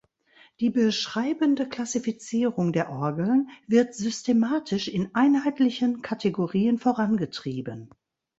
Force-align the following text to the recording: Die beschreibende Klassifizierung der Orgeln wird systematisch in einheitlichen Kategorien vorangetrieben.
Die 0.61 0.71
beschreibende 0.71 1.69
Klassifizierung 1.69 2.73
der 2.73 2.89
Orgeln 2.89 3.51
wird 3.67 3.93
systematisch 3.93 4.87
in 4.87 5.13
einheitlichen 5.13 6.01
Kategorien 6.01 6.79
vorangetrieben. 6.79 7.91